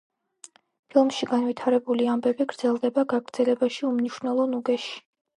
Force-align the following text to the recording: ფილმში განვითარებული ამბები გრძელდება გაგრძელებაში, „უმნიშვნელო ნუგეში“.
ფილმში 0.93 1.27
განვითარებული 1.33 2.07
ამბები 2.13 2.47
გრძელდება 2.53 3.03
გაგრძელებაში, 3.13 3.83
„უმნიშვნელო 3.91 4.47
ნუგეში“. 4.55 4.97